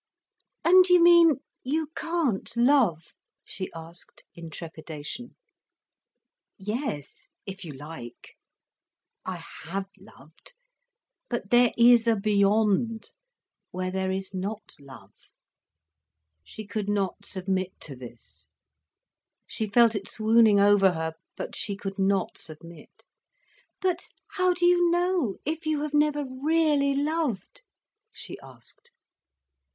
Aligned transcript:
"And 0.65 0.89
you 0.89 0.99
mean 0.99 1.41
you 1.63 1.85
can't 1.95 2.57
love?" 2.57 3.13
she 3.45 3.69
asked, 3.75 4.23
in 4.33 4.49
trepidation. 4.49 5.35
"Yes, 6.57 7.27
if 7.45 7.63
you 7.63 7.73
like. 7.73 8.33
I 9.27 9.43
have 9.65 9.85
loved. 9.99 10.53
But 11.29 11.51
there 11.51 11.71
is 11.77 12.07
a 12.07 12.15
beyond, 12.15 13.11
where 13.69 13.91
there 13.91 14.09
is 14.09 14.33
not 14.33 14.73
love." 14.79 15.13
She 16.43 16.65
could 16.65 16.89
not 16.89 17.23
submit 17.23 17.79
to 17.81 17.95
this. 17.95 18.47
She 19.45 19.67
felt 19.69 19.93
it 19.93 20.09
swooning 20.09 20.59
over 20.59 20.93
her. 20.93 21.13
But 21.37 21.55
she 21.55 21.75
could 21.75 21.99
not 21.99 22.39
submit. 22.39 23.03
"But 23.79 24.09
how 24.29 24.55
do 24.55 24.65
you 24.65 24.89
know—if 24.89 25.67
you 25.67 25.81
have 25.83 25.93
never 25.93 26.25
really 26.25 26.95
loved?" 26.95 27.61
she 28.11 28.39
asked. 28.41 28.91